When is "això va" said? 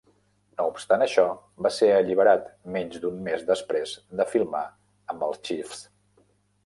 1.05-1.71